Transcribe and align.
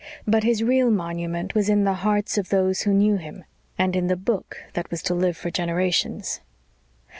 But 0.27 0.43
his 0.43 0.63
real 0.63 0.89
monument 0.89 1.53
was 1.53 1.69
in 1.69 1.83
the 1.83 1.93
hearts 1.93 2.35
of 2.39 2.49
those 2.49 2.81
who 2.81 2.91
knew 2.95 3.17
him, 3.17 3.43
and 3.77 3.95
in 3.95 4.07
the 4.07 4.15
book 4.15 4.57
that 4.73 4.89
was 4.89 5.03
to 5.03 5.13
live 5.13 5.37
for 5.37 5.51
generations. 5.51 6.41